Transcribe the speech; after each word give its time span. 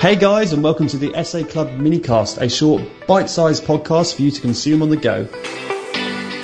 Hey 0.00 0.14
guys, 0.14 0.52
and 0.52 0.62
welcome 0.62 0.86
to 0.86 0.96
the 0.96 1.12
SA 1.24 1.42
Club 1.42 1.70
minicast, 1.70 2.40
a 2.40 2.48
short, 2.48 2.84
bite-sized 3.08 3.64
podcast 3.64 4.14
for 4.14 4.22
you 4.22 4.30
to 4.30 4.40
consume 4.40 4.80
on 4.80 4.90
the 4.90 4.96
go. 4.96 5.26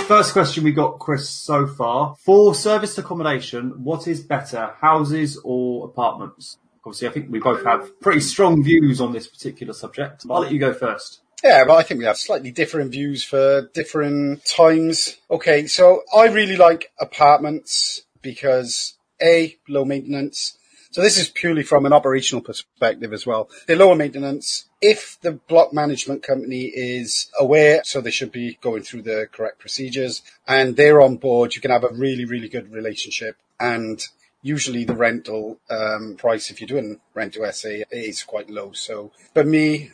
First 0.09 0.33
question 0.33 0.65
we 0.65 0.73
got, 0.73 0.99
Chris, 0.99 1.31
so 1.31 1.65
far. 1.69 2.17
For 2.19 2.53
serviced 2.57 2.99
accommodation, 2.99 3.85
what 3.85 4.09
is 4.09 4.25
better, 4.25 4.75
houses 4.81 5.41
or 5.45 5.87
apartments? 5.87 6.59
Obviously, 6.85 7.07
I 7.07 7.13
think 7.13 7.31
we 7.31 7.39
both 7.39 7.65
have 7.65 8.01
pretty 8.01 8.23
strong 8.23 8.65
views 8.65 9.01
on 9.01 9.13
this 9.13 9.29
particular 9.29 9.73
subject. 9.73 10.25
I'll 10.29 10.41
let 10.41 10.51
you 10.51 10.59
go 10.59 10.75
first. 10.75 11.21
Yeah, 11.45 11.63
but 11.65 11.77
I 11.77 11.85
think 11.85 11.99
we 11.99 12.07
have 12.07 12.19
slightly 12.19 12.51
different 12.51 12.91
views 12.91 13.23
for 13.23 13.71
different 13.73 14.45
times. 14.47 15.17
Okay, 15.31 15.69
so 15.69 16.03
I 16.13 16.27
really 16.27 16.57
like 16.57 16.91
apartments 16.99 18.03
because 18.21 18.95
A, 19.23 19.57
low 19.69 19.85
maintenance, 19.85 20.59
so 20.95 21.03
this 21.03 21.19
is 21.19 21.27
purely 21.27 21.65
from 21.65 21.87
an 21.87 21.93
operational 21.93 22.41
perspective 22.41 23.13
as 23.13 23.27
well. 23.27 23.51
They're 23.67 23.75
lower 23.75 23.97
maintenance. 23.97 24.67
If 24.81 25.19
the 25.23 25.33
block 25.33 25.73
management 25.73 26.23
company 26.23 26.67
is 26.73 27.33
aware, 27.37 27.83
so 27.83 28.01
they 28.01 28.13
should 28.13 28.31
be 28.31 28.59
going 28.61 28.85
through 28.85 29.03
the 29.03 29.27
correct 29.33 29.59
procedures 29.59 30.23
and 30.47 30.77
they're 30.77 31.01
on 31.01 31.17
board, 31.17 31.57
you 31.57 31.61
can 31.61 31.73
have 31.73 31.83
a 31.83 31.93
really, 31.93 32.25
really 32.25 32.49
good 32.49 32.71
relationship. 32.71 33.37
And 33.59 34.07
usually 34.41 34.85
the 34.85 34.95
rental 34.95 35.59
um, 35.69 36.15
price, 36.17 36.49
if 36.49 36.61
you're 36.61 36.69
doing 36.69 37.01
rent 37.13 37.35
to 37.35 37.53
SA, 37.53 37.71
is 37.91 38.23
quite 38.23 38.49
low. 38.49 38.71
So 38.71 39.11
for 39.33 39.43
me, 39.43 39.91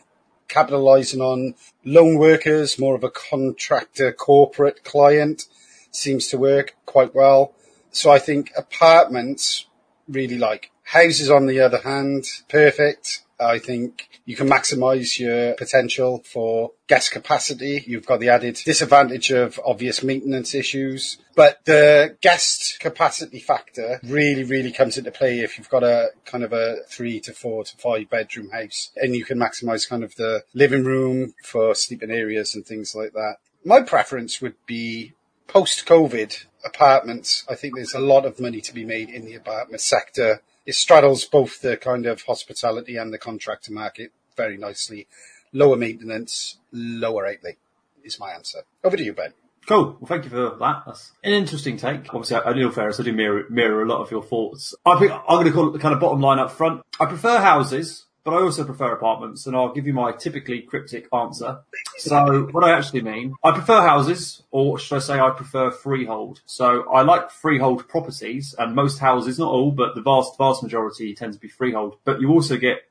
capitalizing 0.48 1.22
on 1.22 1.54
loan 1.82 2.18
workers, 2.18 2.78
more 2.78 2.94
of 2.94 3.04
a 3.04 3.10
contractor 3.10 4.12
corporate 4.12 4.84
client 4.84 5.46
seems 5.90 6.28
to 6.28 6.36
work 6.36 6.76
quite 6.84 7.14
well. 7.14 7.54
So 7.90 8.10
I 8.10 8.18
think 8.18 8.52
apartments 8.54 9.64
really 10.10 10.38
like 10.38 10.70
Houses, 10.90 11.30
on 11.30 11.46
the 11.46 11.60
other 11.60 11.78
hand, 11.78 12.26
perfect. 12.48 13.22
I 13.38 13.60
think 13.60 14.08
you 14.24 14.34
can 14.34 14.48
maximize 14.48 15.20
your 15.20 15.54
potential 15.54 16.20
for 16.24 16.72
guest 16.88 17.12
capacity. 17.12 17.84
You've 17.86 18.06
got 18.06 18.18
the 18.18 18.30
added 18.30 18.56
disadvantage 18.64 19.30
of 19.30 19.60
obvious 19.64 20.02
maintenance 20.02 20.52
issues, 20.52 21.18
but 21.36 21.64
the 21.64 22.16
guest 22.20 22.80
capacity 22.80 23.38
factor 23.38 24.00
really, 24.02 24.42
really 24.42 24.72
comes 24.72 24.98
into 24.98 25.12
play 25.12 25.38
if 25.38 25.58
you've 25.58 25.70
got 25.70 25.84
a 25.84 26.08
kind 26.24 26.42
of 26.42 26.52
a 26.52 26.78
three 26.88 27.20
to 27.20 27.32
four 27.32 27.62
to 27.62 27.76
five 27.76 28.10
bedroom 28.10 28.50
house 28.50 28.90
and 28.96 29.14
you 29.14 29.24
can 29.24 29.38
maximize 29.38 29.88
kind 29.88 30.02
of 30.02 30.16
the 30.16 30.42
living 30.54 30.82
room 30.82 31.34
for 31.44 31.72
sleeping 31.76 32.10
areas 32.10 32.56
and 32.56 32.66
things 32.66 32.96
like 32.96 33.12
that. 33.12 33.36
My 33.64 33.80
preference 33.82 34.40
would 34.40 34.56
be 34.66 35.12
post 35.52 35.86
COVID 35.86 36.44
apartments. 36.64 37.44
I 37.48 37.54
think 37.54 37.74
there's 37.74 37.94
a 37.94 38.00
lot 38.00 38.24
of 38.24 38.40
money 38.40 38.60
to 38.60 38.74
be 38.74 38.84
made 38.84 39.10
in 39.10 39.24
the 39.24 39.34
apartment 39.34 39.80
sector 39.80 40.42
it 40.66 40.74
straddles 40.74 41.24
both 41.24 41.60
the 41.62 41.76
kind 41.76 42.06
of 42.06 42.22
hospitality 42.22 42.96
and 42.96 43.12
the 43.12 43.18
contractor 43.18 43.72
market 43.72 44.12
very 44.36 44.56
nicely. 44.56 45.06
Lower 45.52 45.76
maintenance, 45.76 46.58
lower 46.72 47.26
outlay 47.26 47.56
is 48.04 48.20
my 48.20 48.30
answer. 48.32 48.60
Over 48.84 48.96
to 48.96 49.02
you, 49.02 49.12
Ben. 49.12 49.32
Cool. 49.66 49.96
Well, 49.98 50.06
thank 50.06 50.24
you 50.24 50.30
for 50.30 50.36
that. 50.36 50.82
That's 50.86 51.12
an 51.24 51.32
interesting 51.32 51.76
take. 51.76 52.14
Obviously, 52.14 52.36
I, 52.36 52.70
Ferris, 52.70 53.00
I 53.00 53.02
do 53.02 53.12
mirror, 53.12 53.44
mirror 53.50 53.82
a 53.82 53.88
lot 53.88 54.00
of 54.00 54.10
your 54.10 54.22
thoughts. 54.22 54.74
I 54.86 54.98
think 54.98 55.12
I'm 55.12 55.36
going 55.36 55.46
to 55.46 55.52
call 55.52 55.68
it 55.68 55.72
the 55.72 55.78
kind 55.78 55.94
of 55.94 56.00
bottom 56.00 56.20
line 56.20 56.38
up 56.38 56.52
front. 56.52 56.82
I 56.98 57.06
prefer 57.06 57.38
houses 57.38 58.06
but 58.24 58.34
I 58.34 58.42
also 58.42 58.64
prefer 58.64 58.92
apartments, 58.92 59.46
and 59.46 59.56
I'll 59.56 59.72
give 59.72 59.86
you 59.86 59.92
my 59.92 60.12
typically 60.12 60.60
cryptic 60.62 61.08
answer. 61.12 61.60
So, 61.98 62.48
what 62.52 62.64
I 62.64 62.72
actually 62.76 63.02
mean, 63.02 63.34
I 63.42 63.52
prefer 63.52 63.80
houses, 63.80 64.42
or 64.50 64.78
should 64.78 64.96
I 64.96 64.98
say, 64.98 65.18
I 65.18 65.30
prefer 65.30 65.70
freehold. 65.70 66.40
So, 66.46 66.88
I 66.90 67.02
like 67.02 67.30
freehold 67.30 67.88
properties, 67.88 68.54
and 68.58 68.74
most 68.74 68.98
houses, 68.98 69.38
not 69.38 69.50
all, 69.50 69.70
but 69.70 69.94
the 69.94 70.02
vast, 70.02 70.36
vast 70.36 70.62
majority 70.62 71.14
tend 71.14 71.32
to 71.32 71.38
be 71.38 71.48
freehold. 71.48 71.96
But 72.04 72.20
you 72.20 72.30
also 72.30 72.56
get 72.56 72.82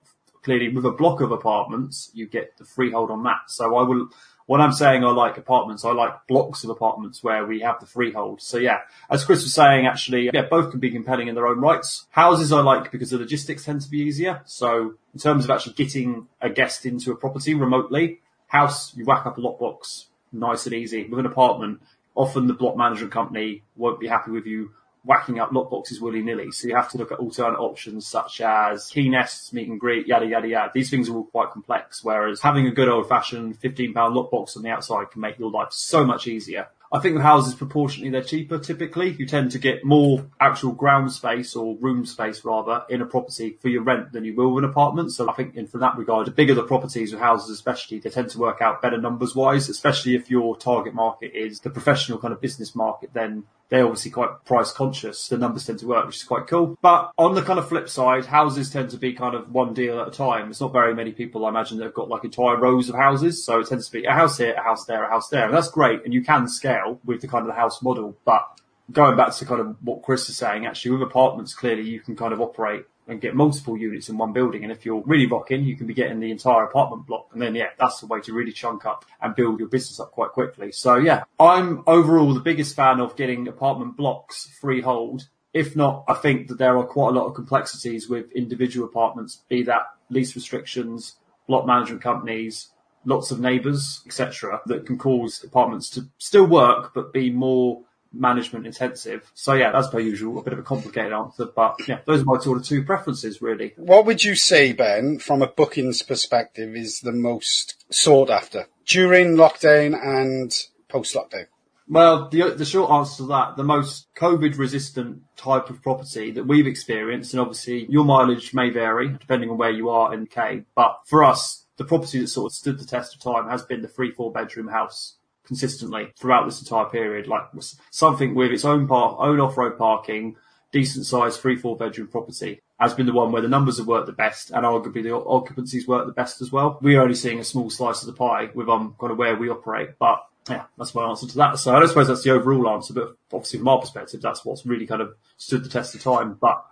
clearly 0.41 0.69
with 0.69 0.85
a 0.85 0.91
block 0.91 1.21
of 1.21 1.31
apartments, 1.31 2.09
you 2.13 2.25
get 2.25 2.57
the 2.57 2.65
freehold 2.65 3.11
on 3.11 3.23
that. 3.23 3.41
So, 3.47 3.75
I 3.75 3.83
will 3.83 4.09
when 4.49 4.61
I'm 4.61 4.71
saying 4.71 5.03
I 5.03 5.11
like 5.11 5.37
apartments, 5.37 5.85
I 5.85 5.91
like 5.91 6.25
blocks 6.27 6.63
of 6.63 6.71
apartments 6.71 7.23
where 7.23 7.45
we 7.45 7.59
have 7.59 7.79
the 7.79 7.85
freehold. 7.85 8.41
So 8.41 8.57
yeah, 8.57 8.79
as 9.07 9.23
Chris 9.23 9.43
was 9.43 9.53
saying, 9.53 9.85
actually, 9.85 10.31
yeah, 10.33 10.41
both 10.49 10.71
can 10.71 10.79
be 10.79 10.89
compelling 10.89 11.27
in 11.27 11.35
their 11.35 11.45
own 11.45 11.59
rights. 11.59 12.07
Houses 12.09 12.51
I 12.51 12.61
like 12.61 12.91
because 12.91 13.11
the 13.11 13.19
logistics 13.19 13.65
tend 13.65 13.81
to 13.81 13.89
be 13.91 13.99
easier. 13.99 14.41
So 14.45 14.95
in 15.13 15.19
terms 15.19 15.43
of 15.43 15.51
actually 15.51 15.73
getting 15.73 16.29
a 16.41 16.49
guest 16.49 16.87
into 16.87 17.11
a 17.11 17.15
property 17.15 17.53
remotely, 17.53 18.21
house, 18.47 18.97
you 18.97 19.05
whack 19.05 19.27
up 19.27 19.37
a 19.37 19.41
lockbox, 19.41 20.05
nice 20.31 20.65
and 20.65 20.73
easy. 20.73 21.05
With 21.05 21.19
an 21.19 21.27
apartment, 21.27 21.83
often 22.15 22.47
the 22.47 22.55
block 22.55 22.75
management 22.75 23.11
company 23.11 23.61
won't 23.77 23.99
be 23.99 24.07
happy 24.07 24.31
with 24.31 24.47
you 24.47 24.71
whacking 25.09 25.39
up 25.39 25.49
lockboxes 25.49 25.99
willy 25.99 26.21
nilly. 26.21 26.51
So 26.51 26.67
you 26.67 26.75
have 26.75 26.91
to 26.91 26.99
look 26.99 27.11
at 27.11 27.17
alternate 27.17 27.57
options 27.57 28.05
such 28.05 28.41
as 28.41 28.91
KeyNests, 28.91 29.51
meet 29.51 29.67
and 29.67 29.79
greet, 29.79 30.05
yada 30.05 30.27
yada 30.27 30.47
yada. 30.47 30.71
These 30.71 30.91
things 30.91 31.09
are 31.09 31.15
all 31.15 31.23
quite 31.25 31.49
complex. 31.49 32.03
Whereas 32.03 32.41
having 32.41 32.67
a 32.67 32.71
good 32.71 32.87
old 32.87 33.09
fashioned 33.09 33.57
fifteen 33.57 33.91
pound 33.91 34.15
lockbox 34.15 34.55
on 34.55 34.61
the 34.61 34.69
outside 34.69 35.09
can 35.09 35.21
make 35.21 35.39
your 35.39 35.49
life 35.49 35.69
so 35.71 36.05
much 36.05 36.27
easier. 36.27 36.67
I 36.91 36.99
think 36.99 37.13
with 37.13 37.23
houses 37.23 37.53
proportionately 37.53 38.11
they're 38.11 38.23
cheaper 38.23 38.59
typically. 38.59 39.15
You 39.17 39.25
tend 39.25 39.51
to 39.51 39.59
get 39.59 39.83
more 39.83 40.25
actual 40.39 40.73
ground 40.73 41.11
space 41.11 41.55
or 41.55 41.77
room 41.77 42.05
space 42.05 42.45
rather 42.45 42.83
in 42.89 43.01
a 43.01 43.05
property 43.05 43.57
for 43.61 43.69
your 43.69 43.83
rent 43.83 44.11
than 44.11 44.25
you 44.25 44.35
will 44.35 44.51
with 44.53 44.63
an 44.63 44.69
apartment. 44.69 45.11
So 45.11 45.29
I 45.29 45.33
think 45.33 45.55
in 45.55 45.65
for 45.67 45.79
that 45.79 45.97
regard, 45.97 46.27
the 46.27 46.31
bigger 46.31 46.55
the 46.55 46.63
properties 46.63 47.13
or 47.13 47.19
houses 47.19 47.49
especially, 47.49 47.99
they 47.99 48.09
tend 48.09 48.29
to 48.31 48.39
work 48.39 48.61
out 48.61 48.81
better 48.81 48.99
numbers 48.99 49.35
wise, 49.35 49.69
especially 49.69 50.13
if 50.15 50.29
your 50.29 50.55
target 50.55 50.93
market 50.93 51.31
is 51.35 51.59
the 51.59 51.69
professional 51.69 52.19
kind 52.19 52.33
of 52.33 52.41
business 52.41 52.75
market, 52.75 53.11
then 53.13 53.43
they're 53.69 53.85
obviously 53.85 54.11
quite 54.11 54.45
price 54.45 54.71
conscious. 54.71 55.27
The 55.27 55.37
numbers 55.37 55.65
tend 55.65 55.79
to 55.79 55.87
work, 55.87 56.07
which 56.07 56.17
is 56.17 56.23
quite 56.23 56.47
cool. 56.47 56.77
But 56.81 57.11
on 57.17 57.35
the 57.35 57.41
kind 57.43 57.59
of 57.59 57.69
flip 57.69 57.87
side, 57.87 58.25
houses 58.25 58.71
tend 58.71 58.89
to 58.91 58.97
be 58.97 59.13
kind 59.13 59.35
of 59.35 59.51
one 59.51 59.73
deal 59.73 59.99
at 59.99 60.07
a 60.07 60.11
time. 60.11 60.49
It's 60.49 60.61
not 60.61 60.73
very 60.73 60.95
many 60.95 61.11
people, 61.11 61.45
I 61.45 61.49
imagine, 61.49 61.77
that 61.77 61.85
have 61.85 61.93
got 61.93 62.09
like 62.09 62.23
entire 62.23 62.57
rows 62.57 62.89
of 62.89 62.95
houses. 62.95 63.45
So 63.45 63.59
it 63.59 63.67
tends 63.67 63.85
to 63.85 63.91
be 63.91 64.05
a 64.05 64.11
house 64.11 64.37
here, 64.37 64.53
a 64.53 64.63
house 64.63 64.85
there, 64.85 65.03
a 65.03 65.09
house 65.09 65.29
there. 65.29 65.45
And 65.45 65.53
that's 65.53 65.69
great. 65.69 66.03
And 66.03 66.13
you 66.13 66.23
can 66.23 66.47
scale 66.47 66.99
with 67.05 67.21
the 67.21 67.27
kind 67.27 67.43
of 67.43 67.47
the 67.47 67.59
house 67.59 67.81
model. 67.83 68.17
But 68.25 68.43
going 68.91 69.15
back 69.15 69.35
to 69.35 69.45
kind 69.45 69.61
of 69.61 69.75
what 69.81 70.01
Chris 70.01 70.27
is 70.29 70.37
saying, 70.37 70.65
actually 70.65 70.91
with 70.91 71.03
apartments, 71.03 71.53
clearly 71.53 71.87
you 71.87 71.99
can 71.99 72.15
kind 72.15 72.33
of 72.33 72.41
operate 72.41 72.85
and 73.09 73.19
get 73.19 73.35
multiple 73.35 73.75
units 73.75 74.07
in 74.07 74.17
one 74.17 74.31
building. 74.31 74.63
And 74.63 74.71
if 74.71 74.85
you're 74.85 75.03
really 75.05 75.25
rocking, 75.25 75.63
you 75.63 75.75
can 75.75 75.87
be 75.87 75.93
getting 75.93 76.19
the 76.19 76.31
entire 76.31 76.63
apartment 76.63 77.07
block. 77.07 77.29
And 77.33 77.41
then, 77.41 77.55
yeah, 77.55 77.69
that's 77.77 77.99
the 77.99 78.07
way 78.07 78.21
to 78.21 78.33
really 78.33 78.51
chunk 78.51 78.85
up 78.85 79.03
and 79.21 79.35
build 79.35 79.59
your 79.59 79.67
business 79.67 79.99
up 79.99 80.11
quite 80.11 80.29
quickly. 80.29 80.71
So 80.71 80.95
yeah, 80.95 81.23
I'm 81.39 81.83
overall 81.87 82.33
the 82.33 82.39
biggest 82.39 82.75
fan 82.75 82.99
of 82.99 83.15
getting 83.15 83.47
apartment 83.47 83.97
blocks 83.97 84.47
freehold. 84.61 85.27
If 85.53 85.75
not, 85.75 86.05
I 86.07 86.13
think 86.13 86.47
that 86.47 86.59
there 86.59 86.77
are 86.77 86.85
quite 86.85 87.09
a 87.09 87.19
lot 87.19 87.25
of 87.25 87.33
complexities 87.33 88.07
with 88.07 88.31
individual 88.33 88.87
apartments, 88.87 89.41
be 89.49 89.63
that 89.63 89.81
lease 90.11 90.35
restrictions, 90.35 91.15
block 91.47 91.65
management 91.65 92.03
companies, 92.03 92.69
lots 93.05 93.31
of 93.31 93.39
neighbours, 93.39 94.03
etc., 94.05 94.61
that 94.67 94.85
can 94.85 94.97
cause 94.97 95.43
apartments 95.43 95.89
to 95.91 96.07
still 96.19 96.45
work 96.45 96.93
but 96.93 97.11
be 97.11 97.31
more 97.31 97.81
management 98.13 98.65
intensive. 98.65 99.31
So 99.33 99.53
yeah, 99.53 99.77
as 99.77 99.87
per 99.87 99.99
usual, 99.99 100.39
a 100.39 100.43
bit 100.43 100.53
of 100.53 100.59
a 100.59 100.63
complicated 100.63 101.13
answer, 101.13 101.45
but 101.45 101.75
yeah, 101.87 101.99
those 102.05 102.21
are 102.21 102.25
my 102.25 102.39
sort 102.39 102.57
of 102.59 102.65
two 102.65 102.83
preferences 102.83 103.41
really. 103.41 103.73
What 103.77 104.05
would 104.05 104.23
you 104.23 104.35
say, 104.35 104.73
Ben, 104.73 105.19
from 105.19 105.41
a 105.41 105.47
bookings 105.47 106.01
perspective, 106.01 106.75
is 106.75 107.01
the 107.01 107.11
most 107.11 107.83
sought 107.91 108.29
after 108.29 108.67
during 108.85 109.35
lockdown 109.35 109.97
and 110.01 110.51
post 110.87 111.15
lockdown? 111.15 111.47
Well, 111.91 112.29
the 112.29 112.51
the 112.51 112.65
short 112.65 112.91
answer 112.91 113.17
to 113.17 113.27
that, 113.29 113.57
the 113.57 113.63
most 113.63 114.07
COVID 114.15 114.59
resistant 114.59 115.23
type 115.35 115.71
of 115.71 115.81
property 115.81 116.29
that 116.31 116.45
we've 116.45 116.67
experienced, 116.67 117.33
and 117.33 117.41
obviously 117.41 117.87
your 117.89 118.05
mileage 118.05 118.53
may 118.53 118.69
vary 118.69 119.09
depending 119.09 119.49
on 119.49 119.57
where 119.57 119.71
you 119.71 119.89
are 119.89 120.13
in 120.13 120.27
K, 120.27 120.65
but 120.75 120.99
for 121.05 121.23
us, 121.23 121.65
the 121.77 121.85
property 121.85 122.19
that 122.19 122.27
sort 122.27 122.51
of 122.51 122.55
stood 122.55 122.77
the 122.77 122.85
test 122.85 123.15
of 123.15 123.21
time 123.21 123.49
has 123.49 123.63
been 123.63 123.81
the 123.81 123.87
three, 123.87 124.11
four 124.11 124.31
bedroom 124.31 124.67
house 124.67 125.15
consistently 125.49 126.13
throughout 126.15 126.45
this 126.45 126.61
entire 126.61 126.85
period. 126.85 127.27
Like 127.27 127.43
something 127.91 128.35
with 128.35 128.51
its 128.51 128.63
own 128.63 128.87
park, 128.87 129.17
own 129.19 129.41
off-road 129.41 129.77
parking, 129.77 130.37
decent 130.71 131.05
sized 131.05 131.41
three, 131.41 131.57
four 131.57 131.75
bedroom 131.75 132.07
property 132.07 132.61
has 132.79 132.93
been 132.93 133.07
the 133.07 133.13
one 133.13 133.33
where 133.33 133.41
the 133.41 133.49
numbers 133.49 133.77
have 133.77 133.87
worked 133.87 134.05
the 134.05 134.13
best 134.13 134.51
and 134.51 134.63
arguably 134.63 135.03
the 135.03 135.09
occupancies 135.09 135.85
worked 135.85 136.07
the 136.07 136.13
best 136.13 136.41
as 136.41 136.51
well. 136.51 136.77
We're 136.81 137.01
only 137.01 137.15
seeing 137.15 137.39
a 137.39 137.43
small 137.43 137.69
slice 137.69 138.01
of 138.01 138.07
the 138.07 138.13
pie 138.13 138.51
with 138.53 138.69
um 138.69 138.95
kind 138.99 139.11
of 139.11 139.17
where 139.17 139.35
we 139.35 139.49
operate, 139.49 139.97
but 139.99 140.23
yeah, 140.47 140.65
that's 140.77 140.95
my 140.95 141.09
answer 141.09 141.27
to 141.27 141.37
that. 141.37 141.59
So 141.59 141.75
I 141.75 141.79
don't 141.79 141.89
suppose 141.89 142.07
that's 142.07 142.23
the 142.23 142.31
overall 142.31 142.69
answer, 142.69 142.93
but 142.93 143.15
obviously 143.33 143.59
from 143.59 143.67
our 143.67 143.79
perspective, 143.79 144.21
that's 144.21 144.45
what's 144.45 144.65
really 144.65 144.87
kind 144.87 145.01
of 145.01 145.15
stood 145.37 145.63
the 145.63 145.69
test 145.69 145.95
of 145.95 146.01
time. 146.01 146.37
But 146.39 146.63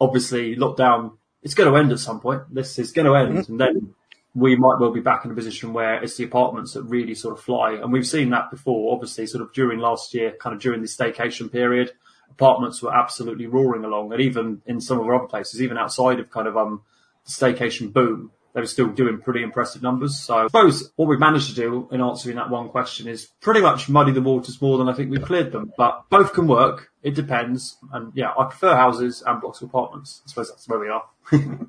obviously 0.00 0.56
lockdown, 0.56 1.16
it's 1.42 1.54
going 1.54 1.72
to 1.72 1.78
end 1.78 1.92
at 1.92 2.00
some 2.00 2.20
point. 2.20 2.42
This 2.52 2.78
is 2.78 2.92
going 2.92 3.06
to 3.06 3.14
end 3.14 3.38
mm-hmm. 3.38 3.52
and 3.52 3.60
then 3.60 3.94
we 4.34 4.56
might 4.56 4.80
well 4.80 4.90
be 4.90 5.00
back 5.00 5.24
in 5.24 5.30
a 5.30 5.34
position 5.34 5.72
where 5.72 6.02
it's 6.02 6.16
the 6.16 6.24
apartments 6.24 6.72
that 6.72 6.82
really 6.82 7.14
sort 7.14 7.38
of 7.38 7.44
fly. 7.44 7.74
And 7.74 7.92
we've 7.92 8.06
seen 8.06 8.30
that 8.30 8.50
before, 8.50 8.92
obviously, 8.92 9.26
sort 9.26 9.42
of 9.42 9.52
during 9.52 9.78
last 9.78 10.12
year, 10.12 10.32
kind 10.40 10.54
of 10.54 10.60
during 10.60 10.80
the 10.80 10.88
staycation 10.88 11.50
period, 11.50 11.92
apartments 12.30 12.82
were 12.82 12.94
absolutely 12.94 13.46
roaring 13.46 13.84
along. 13.84 14.12
And 14.12 14.20
even 14.20 14.60
in 14.66 14.80
some 14.80 14.98
of 14.98 15.06
our 15.06 15.14
other 15.14 15.28
places, 15.28 15.62
even 15.62 15.78
outside 15.78 16.18
of 16.18 16.30
kind 16.30 16.48
of 16.48 16.56
um, 16.56 16.82
the 17.24 17.30
staycation 17.30 17.92
boom, 17.92 18.32
they 18.54 18.60
were 18.60 18.66
still 18.66 18.88
doing 18.88 19.20
pretty 19.20 19.42
impressive 19.42 19.82
numbers. 19.82 20.18
So 20.18 20.36
I 20.36 20.46
suppose 20.46 20.92
what 20.96 21.08
we've 21.08 21.18
managed 21.18 21.48
to 21.50 21.54
do 21.54 21.88
in 21.92 22.00
answering 22.00 22.36
that 22.36 22.50
one 22.50 22.68
question 22.68 23.08
is 23.08 23.26
pretty 23.40 23.60
much 23.60 23.88
muddy 23.88 24.12
the 24.12 24.22
waters 24.22 24.60
more 24.62 24.78
than 24.78 24.88
I 24.88 24.94
think 24.94 25.10
we've 25.10 25.24
cleared 25.24 25.52
them. 25.52 25.72
But 25.76 26.04
both 26.08 26.32
can 26.32 26.46
work. 26.46 26.90
It 27.02 27.14
depends. 27.14 27.76
And 27.92 28.12
yeah, 28.14 28.32
I 28.38 28.44
prefer 28.44 28.74
houses 28.74 29.22
and 29.26 29.40
blocks 29.40 29.60
of 29.60 29.68
apartments. 29.68 30.22
I 30.24 30.28
suppose 30.28 30.50
that's 30.50 30.68
where 30.68 30.78
we 30.78 30.88
are. 30.88 31.04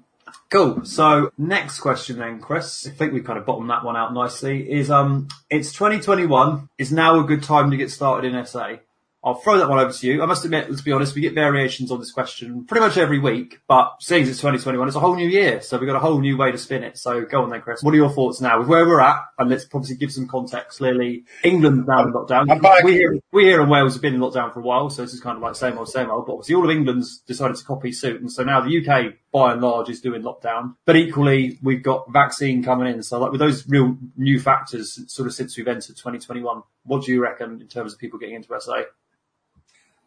Cool. 0.50 0.86
So 0.86 1.32
next 1.38 1.80
question 1.80 2.18
then, 2.20 2.40
Chris. 2.40 2.88
I 2.88 2.92
think 2.92 3.14
we 3.14 3.22
kind 3.22 3.38
of 3.38 3.46
bottomed 3.46 3.70
that 3.70 3.84
one 3.84 3.96
out 3.96 4.14
nicely. 4.14 4.72
Is 4.72 4.90
um, 4.90 5.28
it's 5.50 5.72
2021. 5.74 6.70
Is 6.78 6.92
now 6.92 7.20
a 7.20 7.24
good 7.24 7.44
time 7.44 7.72
to 7.72 7.78
get 7.78 7.92
started 7.92 8.34
in 8.34 8.46
SA? 8.46 8.78
I'll 9.26 9.34
throw 9.34 9.58
that 9.58 9.68
one 9.68 9.80
over 9.80 9.92
to 9.92 10.08
you. 10.08 10.22
I 10.22 10.28
must 10.28 10.46
admit, 10.46 10.70
let's 10.70 10.84
be 10.84 10.92
honest, 10.92 11.16
we 11.16 11.22
get 11.22 11.34
variations 11.34 11.90
on 11.90 11.98
this 11.98 12.12
question 12.12 12.64
pretty 12.66 12.86
much 12.86 12.96
every 12.96 13.18
week, 13.18 13.60
but 13.68 13.96
seeing 14.00 14.22
as 14.22 14.30
it's 14.30 14.38
2021, 14.38 14.88
it's 14.88 14.96
a 14.96 15.00
whole 15.00 15.16
new 15.16 15.28
year, 15.28 15.62
so 15.62 15.80
we've 15.80 15.88
got 15.88 15.96
a 15.96 16.00
whole 16.00 16.20
new 16.20 16.38
way 16.38 16.52
to 16.52 16.60
spin 16.60 16.84
it. 16.84 16.96
So 16.96 17.26
go 17.26 17.42
on 17.42 17.50
then, 17.50 17.62
Chris. 17.62 17.82
What 17.82 17.96
are 17.96 17.98
your 17.98 18.12
thoughts 18.12 18.40
now 18.40 18.60
with 18.60 18.68
where 18.68 18.86
we're 18.86 19.02
at? 19.02 19.18
And 19.40 19.50
let's 19.50 19.66
obviously 19.74 19.96
give 19.98 20.12
some 20.12 20.28
context. 20.28 20.78
Clearly, 20.78 21.26
England's 21.44 21.88
now 21.88 22.04
in 22.06 22.14
lockdown. 22.14 22.84
We 22.84 22.94
here, 22.94 23.20
we 23.32 23.46
here 23.46 23.62
in 23.62 23.70
Wales 23.70 23.94
have 23.94 24.02
been 24.04 24.14
in 24.14 24.22
lockdown 24.22 24.54
for 24.54 24.60
a 24.60 24.64
while, 24.64 24.92
so 24.92 25.02
this 25.02 25.14
is 25.14 25.22
kind 25.22 25.38
of 25.38 25.42
like 25.42 25.56
same 25.56 25.76
old, 25.80 25.90
same 25.90 26.12
old. 26.12 26.28
But 26.28 26.34
obviously, 26.34 26.54
all 26.54 26.66
of 26.66 26.70
England's 26.70 27.18
decided 27.22 27.58
to 27.58 27.64
copy 27.64 27.94
suit, 27.94 28.22
and 28.22 28.32
so 28.32 28.44
now 28.44 28.62
the 28.62 28.78
UK, 28.78 29.16
by 29.34 29.54
and 29.54 29.62
large, 29.62 29.90
is 29.90 30.02
doing 30.02 30.22
lockdown. 30.22 30.76
But 30.86 30.98
equally, 30.98 31.58
we've 31.64 31.82
got 31.82 32.14
vaccine 32.14 32.64
coming 32.64 32.94
in. 32.94 33.02
So 33.02 33.18
like 33.20 33.32
with 33.32 33.40
those 33.40 33.68
real 33.68 33.98
new 34.16 34.40
factors, 34.40 35.02
sort 35.12 35.26
of 35.26 35.34
since 35.34 35.58
we've 35.58 35.68
entered 35.68 35.98
2021, 35.98 36.62
what 36.84 37.06
do 37.06 37.12
you 37.12 37.24
reckon 37.24 37.60
in 37.60 37.68
terms 37.68 37.92
of 37.92 38.00
people 38.00 38.20
getting 38.20 38.36
into 38.36 38.56
SA? 38.60 38.84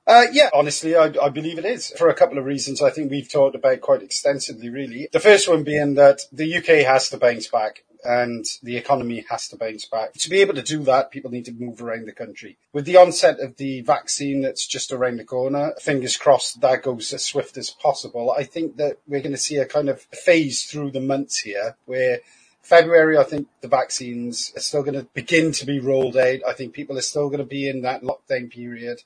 Uh, 0.08 0.24
yeah, 0.32 0.48
honestly, 0.54 0.96
I, 0.96 1.12
I, 1.22 1.28
believe 1.28 1.58
it 1.58 1.66
is 1.66 1.92
for 1.98 2.08
a 2.08 2.14
couple 2.14 2.38
of 2.38 2.46
reasons. 2.46 2.80
I 2.80 2.88
think 2.88 3.10
we've 3.10 3.30
talked 3.30 3.54
about 3.54 3.82
quite 3.82 4.02
extensively, 4.02 4.70
really. 4.70 5.06
The 5.12 5.20
first 5.20 5.46
one 5.46 5.64
being 5.64 5.94
that 5.96 6.22
the 6.32 6.56
UK 6.56 6.86
has 6.86 7.10
to 7.10 7.18
bounce 7.18 7.46
back 7.46 7.84
and 8.02 8.46
the 8.62 8.78
economy 8.78 9.26
has 9.28 9.48
to 9.48 9.56
bounce 9.56 9.84
back. 9.84 10.14
To 10.14 10.30
be 10.30 10.40
able 10.40 10.54
to 10.54 10.62
do 10.62 10.82
that, 10.84 11.10
people 11.10 11.30
need 11.30 11.44
to 11.44 11.52
move 11.52 11.82
around 11.82 12.06
the 12.06 12.12
country. 12.12 12.56
With 12.72 12.86
the 12.86 12.96
onset 12.96 13.38
of 13.40 13.58
the 13.58 13.82
vaccine 13.82 14.40
that's 14.40 14.66
just 14.66 14.92
around 14.92 15.18
the 15.18 15.24
corner, 15.24 15.74
fingers 15.78 16.16
crossed 16.16 16.62
that 16.62 16.82
goes 16.82 17.12
as 17.12 17.26
swift 17.26 17.58
as 17.58 17.68
possible. 17.68 18.30
I 18.30 18.44
think 18.44 18.78
that 18.78 18.96
we're 19.06 19.20
going 19.20 19.32
to 19.32 19.36
see 19.36 19.56
a 19.56 19.66
kind 19.66 19.90
of 19.90 20.00
phase 20.00 20.62
through 20.64 20.92
the 20.92 21.02
months 21.02 21.40
here 21.40 21.76
where 21.84 22.20
February, 22.62 23.18
I 23.18 23.24
think 23.24 23.48
the 23.60 23.68
vaccines 23.68 24.54
are 24.56 24.60
still 24.60 24.82
going 24.82 24.98
to 24.98 25.06
begin 25.12 25.52
to 25.52 25.66
be 25.66 25.80
rolled 25.80 26.16
out. 26.16 26.40
I 26.48 26.54
think 26.54 26.72
people 26.72 26.96
are 26.96 27.02
still 27.02 27.28
going 27.28 27.40
to 27.40 27.44
be 27.44 27.68
in 27.68 27.82
that 27.82 28.02
lockdown 28.02 28.50
period. 28.50 29.02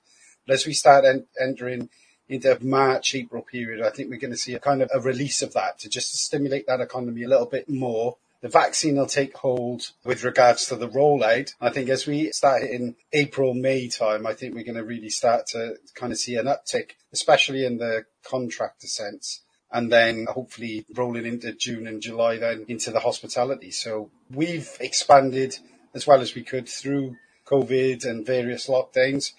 As 0.49 0.67
we 0.67 0.73
start 0.73 1.05
en- 1.05 1.27
entering 1.41 1.89
into 2.29 2.59
March, 2.63 3.15
April 3.15 3.43
period, 3.43 3.85
I 3.85 3.91
think 3.91 4.11
we're 4.11 4.19
going 4.19 4.33
to 4.33 4.37
see 4.37 4.55
a 4.55 4.61
kind 4.61 4.83
of 4.83 4.91
a 4.93 5.01
release 5.01 5.43
of 5.43 5.53
that 5.53 5.79
to 5.81 5.89
just 5.89 6.15
stimulate 6.17 6.67
that 6.67 6.81
economy 6.81 7.23
a 7.23 7.29
little 7.29 7.47
bit 7.47 7.69
more. 7.69 8.17
The 8.41 8.49
vaccine 8.49 8.97
will 8.97 9.07
take 9.07 9.37
hold 9.37 9.93
with 10.05 10.25
regards 10.25 10.67
to 10.67 10.77
the 10.77 10.89
rollout. 10.89 11.55
I 11.61 11.71
think 11.71 11.89
as 11.89 12.07
we 12.07 12.33
start 12.33 12.65
in 12.65 12.97
April, 13.13 13.55
May 13.55 13.89
time, 13.89 14.27
I 14.27 14.35
think 14.35 14.55
we're 14.55 14.65
going 14.65 14.77
to 14.77 14.85
really 14.85 15.11
start 15.11 15.47
to 15.49 15.77
kind 15.95 16.13
of 16.13 16.19
see 16.19 16.35
an 16.35 16.47
uptick, 16.47 16.93
especially 17.13 17.65
in 17.65 17.79
the 17.79 18.05
contractor 18.25 18.89
sense. 18.89 19.43
And 19.71 19.93
then 19.93 20.27
hopefully 20.27 20.85
rolling 20.95 21.25
into 21.25 21.53
June 21.53 21.87
and 21.87 22.03
July, 22.03 22.37
then 22.37 22.65
into 22.67 22.91
the 22.91 23.01
hospitality. 23.01 23.71
So 23.71 24.11
we've 24.29 24.77
expanded 24.81 25.59
as 25.95 26.07
well 26.07 26.21
as 26.21 26.35
we 26.35 26.43
could 26.43 26.69
through 26.69 27.17
COVID 27.47 28.05
and 28.05 28.27
various 28.27 28.67
lockdowns. 28.67 29.33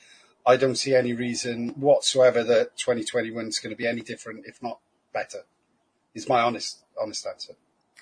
I 0.46 0.58
don't 0.58 0.76
see 0.76 0.96
any 0.96 1.14
reason 1.14 1.70
whatsoever 1.70 2.44
that 2.44 2.78
2021 2.78 3.48
is 3.48 3.60
going 3.60 3.74
to 3.74 3.78
be 3.78 3.88
any 3.88 4.02
different, 4.02 4.46
if 4.46 4.62
not 4.62 4.80
better. 5.14 5.40
Is 6.14 6.28
my 6.30 6.42
honest 6.42 6.84
honest 7.00 7.26
answer. 7.26 7.54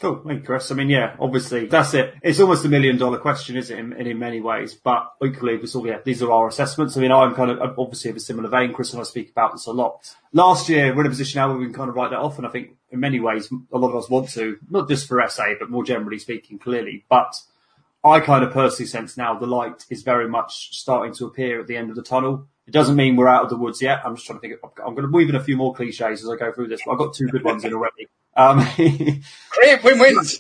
Cool, 0.02 0.24
thank 0.26 0.40
you, 0.40 0.46
Chris. 0.48 0.72
I 0.72 0.76
mean, 0.76 0.90
yeah, 0.90 1.16
obviously 1.20 1.68
that's 1.68 1.94
it. 1.94 2.16
It's 2.24 2.40
almost 2.40 2.66
a 2.66 2.70
million 2.70 2.98
dollar 2.98 3.20
question, 3.20 3.56
isn't 3.56 3.78
it, 3.78 3.80
in, 3.80 4.08
in, 4.08 4.18
many 4.18 4.42
ways? 4.42 4.74
But 4.74 5.14
equally, 5.24 5.58
this 5.58 5.76
all, 5.76 5.86
yeah, 5.86 6.00
these 6.04 6.24
are 6.24 6.32
our 6.32 6.48
assessments. 6.48 6.98
I 6.98 7.02
mean, 7.02 7.12
I'm 7.12 7.36
kind 7.36 7.52
of 7.52 7.78
obviously 7.78 8.10
of 8.10 8.18
a 8.18 8.20
similar 8.20 8.50
vein. 8.50 8.74
Chris 8.74 8.94
and 8.94 9.00
I 9.00 9.04
speak 9.04 9.30
about 9.30 9.52
this 9.52 9.68
a 9.68 9.72
lot. 9.72 10.16
Last 10.34 10.70
year, 10.70 10.96
we're 10.96 11.02
in 11.02 11.08
a 11.08 11.12
position 11.12 11.38
now 11.38 11.50
where 11.50 11.58
we 11.58 11.66
can 11.66 11.74
kind 11.76 11.88
of 11.88 11.96
write 11.96 12.10
that 12.10 12.20
off, 12.20 12.40
and 12.40 12.48
I 12.48 12.50
think 12.50 12.72
in 12.90 13.00
many 13.00 13.20
ways, 13.20 13.52
a 13.72 13.78
lot 13.78 13.90
of 13.90 13.96
us 13.96 14.10
want 14.10 14.30
to, 14.30 14.58
not 14.72 14.90
just 14.90 15.08
for 15.08 15.24
SA, 15.30 15.54
but 15.60 15.70
more 15.70 15.84
generally 15.84 16.18
speaking, 16.18 16.58
clearly. 16.58 17.06
But 17.08 17.36
I 18.04 18.20
kind 18.20 18.44
of 18.44 18.52
personally 18.52 18.88
sense 18.88 19.16
now 19.16 19.38
the 19.38 19.46
light 19.46 19.86
is 19.90 20.02
very 20.02 20.28
much 20.28 20.70
starting 20.78 21.14
to 21.16 21.26
appear 21.26 21.60
at 21.60 21.68
the 21.68 21.78
end 21.78 21.90
of 21.90 21.96
the 21.96 22.02
tunnel. 22.02 22.48
It 22.68 22.72
doesn't 22.72 22.96
mean 22.96 23.16
we're 23.16 23.28
out 23.28 23.44
of 23.44 23.50
the 23.50 23.58
woods 23.58 23.82
yet. 23.82 24.02
I'm 24.04 24.16
just 24.16 24.26
trying 24.26 24.40
to 24.40 24.42
think. 24.42 24.60
Of, 24.64 24.72
I'm 24.86 24.96
going 24.96 25.06
to 25.06 25.16
weave 25.16 25.30
in 25.30 25.36
a 25.36 25.44
few 25.44 25.58
more 25.58 25.74
cliches 25.74 26.24
as 26.24 26.30
I 26.30 26.36
go 26.36 26.52
through 26.52 26.68
this. 26.68 26.82
But 26.86 26.94
I've 26.94 26.98
got 26.98 27.14
two 27.14 27.28
good 27.28 27.44
ones 27.44 27.64
in 27.64 27.74
already. 27.74 28.08
Um, 28.36 28.66
Great 29.50 29.84
win-wins. 29.84 30.40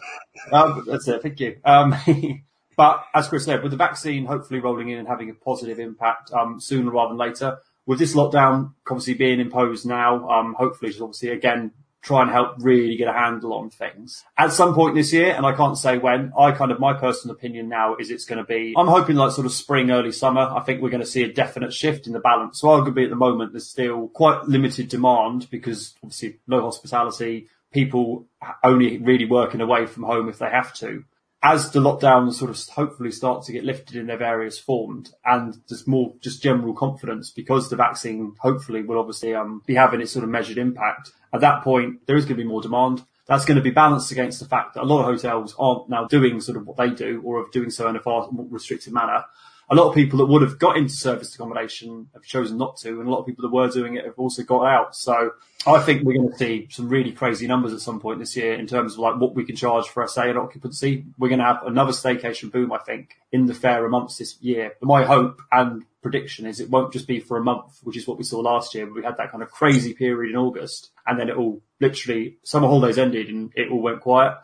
um, 0.51 0.85
that's 0.87 1.07
it. 1.07 1.21
Thank 1.21 1.39
you. 1.39 1.57
Um, 1.63 1.95
but 2.77 3.05
as 3.13 3.27
Chris 3.27 3.45
said, 3.45 3.61
with 3.61 3.71
the 3.71 3.77
vaccine 3.77 4.25
hopefully 4.25 4.59
rolling 4.59 4.89
in 4.89 4.99
and 4.99 5.07
having 5.07 5.29
a 5.29 5.33
positive 5.33 5.79
impact 5.79 6.31
um, 6.31 6.59
sooner 6.59 6.91
rather 6.91 7.09
than 7.09 7.17
later, 7.17 7.57
with 7.85 7.99
this 7.99 8.15
lockdown 8.15 8.73
obviously 8.89 9.15
being 9.15 9.39
imposed 9.39 9.85
now, 9.85 10.27
um, 10.29 10.55
hopefully 10.57 10.91
just 10.91 11.01
obviously 11.01 11.29
again 11.29 11.71
try 12.01 12.23
and 12.23 12.31
help 12.31 12.55
really 12.59 12.95
get 12.95 13.07
a 13.07 13.13
handle 13.13 13.53
on 13.53 13.69
things. 13.69 14.23
At 14.37 14.51
some 14.51 14.73
point 14.73 14.95
this 14.95 15.13
year, 15.13 15.33
and 15.33 15.45
I 15.45 15.53
can't 15.53 15.77
say 15.77 15.97
when, 15.97 16.33
I 16.37 16.51
kind 16.51 16.71
of, 16.71 16.79
my 16.79 16.93
personal 16.93 17.35
opinion 17.35 17.69
now 17.69 17.95
is 17.95 18.09
it's 18.09 18.25
going 18.25 18.39
to 18.39 18.43
be, 18.43 18.73
I'm 18.75 18.87
hoping 18.87 19.15
like 19.15 19.31
sort 19.31 19.45
of 19.45 19.53
spring, 19.53 19.91
early 19.91 20.11
summer. 20.11 20.41
I 20.41 20.61
think 20.61 20.81
we're 20.81 20.89
going 20.89 21.03
to 21.03 21.07
see 21.07 21.23
a 21.23 21.31
definite 21.31 21.73
shift 21.73 22.07
in 22.07 22.13
the 22.13 22.19
balance. 22.19 22.59
So 22.59 22.69
arguably 22.69 23.03
at 23.03 23.09
the 23.09 23.15
moment, 23.15 23.53
there's 23.53 23.69
still 23.69 24.07
quite 24.09 24.45
limited 24.45 24.89
demand 24.89 25.47
because 25.51 25.93
obviously 26.03 26.39
no 26.47 26.61
hospitality, 26.61 27.47
people 27.71 28.25
only 28.63 28.97
really 28.97 29.25
working 29.25 29.61
away 29.61 29.85
from 29.85 30.03
home 30.03 30.27
if 30.27 30.39
they 30.39 30.49
have 30.49 30.73
to 30.73 31.03
as 31.43 31.71
the 31.71 31.79
lockdowns 31.79 32.33
sort 32.33 32.51
of 32.51 32.75
hopefully 32.75 33.11
start 33.11 33.43
to 33.43 33.51
get 33.51 33.63
lifted 33.63 33.95
in 33.95 34.07
their 34.07 34.17
various 34.17 34.59
forms 34.59 35.13
and 35.25 35.57
there's 35.67 35.87
more 35.87 36.13
just 36.21 36.43
general 36.43 36.73
confidence 36.73 37.31
because 37.31 37.69
the 37.69 37.75
vaccine 37.75 38.33
hopefully 38.39 38.83
will 38.83 38.99
obviously 38.99 39.33
um, 39.33 39.63
be 39.65 39.73
having 39.73 40.01
its 40.01 40.11
sort 40.11 40.23
of 40.23 40.29
measured 40.29 40.59
impact. 40.59 41.11
At 41.33 41.41
that 41.41 41.63
point, 41.63 42.05
there 42.05 42.15
is 42.15 42.25
going 42.25 42.37
to 42.37 42.43
be 42.43 42.47
more 42.47 42.61
demand. 42.61 43.03
That's 43.27 43.45
going 43.45 43.57
to 43.57 43.63
be 43.63 43.71
balanced 43.71 44.11
against 44.11 44.39
the 44.39 44.47
fact 44.47 44.73
that 44.73 44.83
a 44.83 44.85
lot 44.85 44.99
of 44.99 45.05
hotels 45.05 45.55
aren't 45.57 45.89
now 45.89 46.05
doing 46.05 46.41
sort 46.41 46.57
of 46.57 46.67
what 46.67 46.77
they 46.77 46.89
do 46.89 47.21
or 47.23 47.41
are 47.41 47.47
doing 47.51 47.69
so 47.69 47.87
in 47.87 47.95
a 47.95 47.99
far 47.99 48.29
more 48.31 48.47
restricted 48.49 48.93
manner 48.93 49.23
a 49.71 49.75
lot 49.75 49.87
of 49.87 49.95
people 49.95 50.19
that 50.19 50.25
would 50.25 50.41
have 50.41 50.59
got 50.59 50.75
into 50.75 50.93
service 50.93 51.33
accommodation 51.33 52.09
have 52.13 52.23
chosen 52.23 52.57
not 52.57 52.75
to, 52.75 52.89
and 52.89 53.07
a 53.07 53.09
lot 53.09 53.19
of 53.19 53.25
people 53.25 53.43
that 53.43 53.55
were 53.55 53.69
doing 53.69 53.95
it 53.95 54.03
have 54.03 54.19
also 54.19 54.43
got 54.43 54.65
out. 54.65 54.97
So 54.97 55.31
I 55.65 55.79
think 55.79 56.03
we're 56.03 56.17
going 56.17 56.29
to 56.29 56.37
see 56.37 56.67
some 56.69 56.89
really 56.89 57.13
crazy 57.13 57.47
numbers 57.47 57.71
at 57.71 57.79
some 57.79 58.01
point 58.01 58.19
this 58.19 58.35
year 58.35 58.53
in 58.53 58.67
terms 58.67 58.93
of 58.93 58.99
like 58.99 59.15
what 59.15 59.33
we 59.33 59.45
can 59.45 59.55
charge 59.55 59.87
for 59.87 60.05
SA 60.05 60.23
and 60.23 60.37
occupancy. 60.37 61.05
We're 61.17 61.29
going 61.29 61.39
to 61.39 61.45
have 61.45 61.63
another 61.65 61.93
staycation 61.93 62.51
boom, 62.51 62.73
I 62.73 62.79
think, 62.79 63.15
in 63.31 63.45
the 63.45 63.53
fairer 63.53 63.87
months 63.87 64.17
this 64.17 64.37
year. 64.41 64.73
My 64.81 65.05
hope 65.05 65.41
and 65.53 65.85
prediction 66.01 66.47
is 66.47 66.59
it 66.59 66.69
won't 66.69 66.91
just 66.91 67.07
be 67.07 67.21
for 67.21 67.37
a 67.37 67.43
month, 67.43 67.79
which 67.83 67.95
is 67.95 68.05
what 68.05 68.17
we 68.17 68.25
saw 68.25 68.39
last 68.39 68.75
year. 68.75 68.91
We 68.93 69.03
had 69.03 69.15
that 69.17 69.31
kind 69.31 69.41
of 69.41 69.51
crazy 69.51 69.93
period 69.93 70.31
in 70.31 70.37
August, 70.37 70.91
and 71.07 71.17
then 71.17 71.29
it 71.29 71.37
all 71.37 71.61
literally 71.81 72.37
summer 72.43 72.67
holidays 72.67 72.97
ended 72.97 73.27
and 73.27 73.51
it 73.55 73.69
all 73.69 73.81
went 73.81 74.01
quiet. 74.01 74.37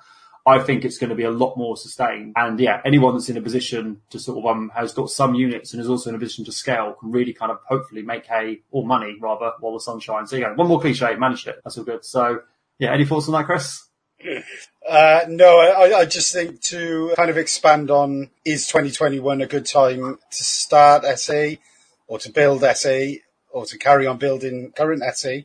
I 0.48 0.60
think 0.60 0.86
it's 0.86 0.98
going 0.98 1.10
to 1.10 1.16
be 1.16 1.26
a 1.26 1.30
lot 1.30 1.58
more 1.58 1.76
sustained. 1.76 2.34
And 2.38 2.58
yeah, 2.58 2.82
anyone 2.86 3.14
that's 3.14 3.28
in 3.28 3.36
a 3.36 3.42
position 3.42 4.00
to 4.12 4.20
sort 4.20 4.38
of 4.38 4.46
um, 4.46 4.72
has 4.74 4.94
got 4.94 5.10
some 5.10 5.36
units 5.36 5.74
and 5.74 5.82
is 5.82 5.90
also 5.90 6.10
in 6.10 6.16
a 6.16 6.20
position 6.20 6.46
to 6.46 6.54
scale 6.54 6.94
can 6.94 7.12
really 7.12 7.34
kind 7.34 7.52
of 7.52 7.60
hopefully 7.68 8.02
make 8.02 8.26
hay 8.26 8.62
or 8.72 8.86
money 8.86 9.18
rather 9.20 9.52
while 9.60 9.74
the 9.74 9.82
sun 9.82 10.00
shines. 10.00 10.30
So 10.30 10.38
yeah, 10.38 10.54
one 10.56 10.70
more 10.70 10.80
cliche, 10.80 11.16
managed 11.16 11.48
it. 11.48 11.60
That's 11.66 11.78
all 11.78 11.84
good. 11.84 12.06
So 12.06 12.40
yeah, 12.80 12.94
any 12.94 13.06
thoughts 13.06 13.28
on 13.28 13.34
that, 13.34 13.46
Chris? 13.46 13.88
Uh, 14.88 15.26
no, 15.28 15.60
I, 15.60 16.00
I, 16.00 16.06
just 16.06 16.32
think 16.32 16.62
to 16.62 17.14
kind 17.18 17.30
of 17.30 17.38
expand 17.38 17.92
on 17.92 18.30
is 18.46 18.68
2021 18.68 19.42
a 19.42 19.46
good 19.46 19.66
time 19.66 20.18
to 20.32 20.44
start 20.46 21.04
SA 21.20 21.56
or 22.08 22.18
to 22.20 22.32
build 22.32 22.64
SA 22.74 23.00
or 23.52 23.66
to 23.66 23.78
carry 23.78 24.08
on 24.08 24.18
building 24.18 24.72
current 24.72 25.04
SA? 25.14 25.40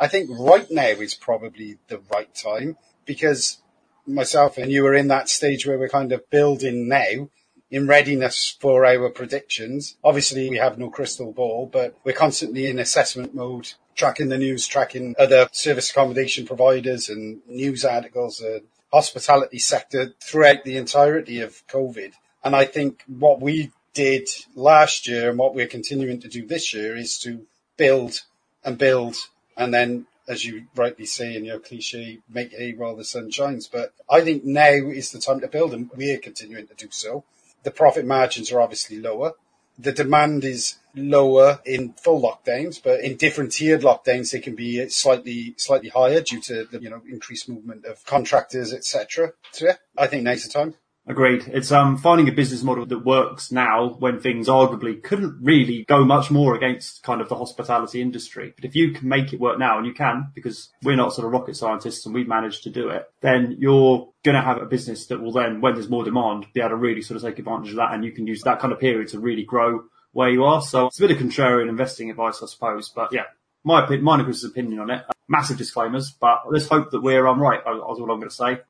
I 0.00 0.08
think 0.08 0.30
right 0.32 0.66
now 0.70 0.88
is 0.88 1.14
probably 1.14 1.76
the 1.88 2.00
right 2.10 2.34
time 2.34 2.78
because 3.04 3.58
myself 4.06 4.56
and 4.56 4.72
you 4.72 4.86
are 4.86 4.94
in 4.94 5.08
that 5.08 5.28
stage 5.28 5.66
where 5.66 5.78
we're 5.78 5.90
kind 5.90 6.10
of 6.12 6.28
building 6.30 6.88
now 6.88 7.28
in 7.70 7.86
readiness 7.86 8.56
for 8.58 8.86
our 8.86 9.10
predictions. 9.10 9.96
Obviously, 10.02 10.48
we 10.48 10.56
have 10.56 10.78
no 10.78 10.88
crystal 10.88 11.32
ball, 11.32 11.68
but 11.70 11.98
we're 12.02 12.14
constantly 12.14 12.66
in 12.66 12.78
assessment 12.78 13.34
mode, 13.34 13.74
tracking 13.94 14.30
the 14.30 14.38
news, 14.38 14.66
tracking 14.66 15.14
other 15.18 15.48
service 15.52 15.90
accommodation 15.90 16.46
providers 16.46 17.10
and 17.10 17.42
news 17.46 17.84
articles, 17.84 18.40
and 18.40 18.62
hospitality 18.90 19.58
sector 19.58 20.14
throughout 20.20 20.64
the 20.64 20.78
entirety 20.78 21.42
of 21.42 21.62
COVID. 21.68 22.14
And 22.42 22.56
I 22.56 22.64
think 22.64 23.04
what 23.06 23.40
we 23.40 23.70
did 23.92 24.30
last 24.54 25.06
year 25.06 25.28
and 25.28 25.38
what 25.38 25.54
we're 25.54 25.66
continuing 25.66 26.20
to 26.20 26.28
do 26.28 26.46
this 26.46 26.72
year 26.72 26.96
is 26.96 27.18
to 27.18 27.46
build 27.76 28.22
and 28.64 28.78
build 28.78 29.16
and 29.60 29.74
then 29.74 30.06
as 30.26 30.44
you 30.44 30.66
rightly 30.74 31.04
say 31.04 31.36
in 31.36 31.44
your 31.44 31.58
cliche, 31.58 32.20
make 32.28 32.52
hay 32.52 32.72
while 32.72 32.96
the 32.96 33.04
sun 33.04 33.30
shines. 33.30 33.66
But 33.66 33.92
I 34.08 34.22
think 34.22 34.44
now 34.44 34.70
is 34.70 35.10
the 35.10 35.18
time 35.18 35.40
to 35.40 35.48
build, 35.48 35.74
and 35.74 35.90
we're 35.94 36.18
continuing 36.18 36.66
to 36.68 36.74
do 36.74 36.88
so. 36.90 37.24
The 37.64 37.70
profit 37.70 38.06
margins 38.06 38.50
are 38.50 38.60
obviously 38.60 38.98
lower. 38.98 39.32
The 39.78 39.92
demand 39.92 40.44
is 40.44 40.76
lower 40.94 41.60
in 41.64 41.92
full 41.94 42.22
lockdowns, 42.22 42.82
but 42.82 43.00
in 43.00 43.16
different 43.16 43.52
tiered 43.52 43.82
lockdowns, 43.82 44.30
they 44.30 44.40
can 44.40 44.54
be 44.54 44.88
slightly 44.88 45.54
slightly 45.58 45.88
higher 45.88 46.20
due 46.20 46.40
to 46.42 46.64
the 46.64 46.80
you 46.80 46.90
know 46.90 47.02
increased 47.08 47.48
movement 47.48 47.84
of 47.84 48.04
contractors, 48.06 48.72
etc. 48.72 49.32
So 49.52 49.66
yeah, 49.66 49.76
I 49.98 50.06
think 50.06 50.22
now's 50.22 50.44
the 50.44 50.50
time. 50.50 50.74
Agreed. 51.10 51.42
It's 51.48 51.72
um 51.72 51.96
finding 51.98 52.28
a 52.28 52.32
business 52.32 52.62
model 52.62 52.86
that 52.86 53.04
works 53.04 53.50
now 53.50 53.96
when 53.98 54.20
things 54.20 54.46
arguably 54.46 55.02
couldn't 55.02 55.40
really 55.42 55.84
go 55.88 56.04
much 56.04 56.30
more 56.30 56.54
against 56.54 57.02
kind 57.02 57.20
of 57.20 57.28
the 57.28 57.34
hospitality 57.34 58.00
industry. 58.00 58.52
But 58.54 58.64
if 58.64 58.76
you 58.76 58.92
can 58.92 59.08
make 59.08 59.32
it 59.32 59.40
work 59.40 59.58
now, 59.58 59.76
and 59.76 59.84
you 59.84 59.92
can, 59.92 60.30
because 60.36 60.70
we're 60.84 60.94
not 60.94 61.12
sort 61.12 61.26
of 61.26 61.32
rocket 61.32 61.56
scientists 61.56 62.06
and 62.06 62.14
we've 62.14 62.28
managed 62.28 62.62
to 62.62 62.70
do 62.70 62.90
it, 62.90 63.10
then 63.22 63.56
you're 63.58 64.08
going 64.22 64.36
to 64.36 64.40
have 64.40 64.58
a 64.58 64.66
business 64.66 65.06
that 65.06 65.20
will 65.20 65.32
then, 65.32 65.60
when 65.60 65.74
there's 65.74 65.90
more 65.90 66.04
demand, 66.04 66.46
be 66.54 66.60
able 66.60 66.70
to 66.70 66.76
really 66.76 67.02
sort 67.02 67.16
of 67.16 67.24
take 67.24 67.40
advantage 67.40 67.70
of 67.70 67.76
that, 67.76 67.92
and 67.92 68.04
you 68.04 68.12
can 68.12 68.28
use 68.28 68.42
that 68.42 68.60
kind 68.60 68.72
of 68.72 68.78
period 68.78 69.08
to 69.08 69.18
really 69.18 69.42
grow 69.42 69.82
where 70.12 70.30
you 70.30 70.44
are. 70.44 70.62
So 70.62 70.86
it's 70.86 71.00
a 71.00 71.02
bit 71.02 71.10
of 71.10 71.18
contrarian 71.18 71.68
investing 71.68 72.08
advice, 72.08 72.40
I 72.40 72.46
suppose. 72.46 72.88
But 72.88 73.12
yeah, 73.12 73.24
my 73.64 73.82
opinion, 73.82 74.04
mine 74.04 74.20
opinion 74.20 74.78
on 74.78 74.90
it. 74.90 75.02
Massive 75.26 75.58
disclaimers, 75.58 76.12
but 76.12 76.42
let's 76.48 76.68
hope 76.68 76.92
that 76.92 77.00
we're 77.02 77.26
um, 77.26 77.40
right. 77.40 77.60
That's 77.64 77.78
all 77.80 78.10
I'm 78.10 78.20
going 78.20 78.28
to 78.28 78.30
say. 78.30 78.60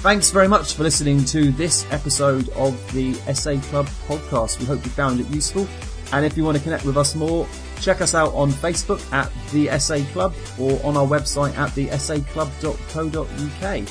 Thanks 0.00 0.30
very 0.30 0.46
much 0.46 0.74
for 0.74 0.82
listening 0.84 1.24
to 1.26 1.50
this 1.52 1.86
episode 1.90 2.48
of 2.50 2.74
the 2.92 3.14
SA 3.34 3.56
Club 3.70 3.86
podcast. 4.06 4.60
We 4.60 4.66
hope 4.66 4.84
you 4.84 4.90
found 4.92 5.20
it 5.20 5.26
useful. 5.28 5.66
And 6.12 6.24
if 6.24 6.36
you 6.36 6.44
want 6.44 6.56
to 6.56 6.62
connect 6.62 6.84
with 6.84 6.96
us 6.96 7.16
more, 7.16 7.48
check 7.80 8.00
us 8.00 8.14
out 8.14 8.32
on 8.32 8.52
Facebook 8.52 9.02
at 9.12 9.32
the 9.50 9.76
SA 9.80 9.98
Club 10.12 10.32
or 10.60 10.78
on 10.84 10.96
our 10.96 11.06
website 11.06 11.58
at 11.58 11.74
the 11.74 11.88
saclub.co.uk. 11.88 13.88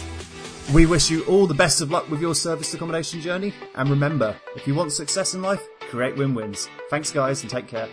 We 0.73 0.85
wish 0.85 1.11
you 1.11 1.25
all 1.25 1.47
the 1.47 1.53
best 1.53 1.81
of 1.81 1.91
luck 1.91 2.09
with 2.09 2.21
your 2.21 2.33
service 2.33 2.73
accommodation 2.73 3.19
journey. 3.19 3.53
And 3.75 3.89
remember, 3.89 4.37
if 4.55 4.65
you 4.65 4.73
want 4.73 4.93
success 4.93 5.33
in 5.33 5.41
life, 5.41 5.67
create 5.81 6.15
win-wins. 6.15 6.69
Thanks 6.89 7.11
guys 7.11 7.41
and 7.41 7.51
take 7.51 7.67
care. 7.67 7.89